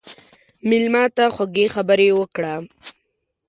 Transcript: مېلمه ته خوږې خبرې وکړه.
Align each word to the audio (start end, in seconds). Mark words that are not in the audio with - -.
مېلمه 0.69 1.03
ته 1.17 1.25
خوږې 1.35 1.65
خبرې 1.75 2.09
وکړه. 2.15 2.53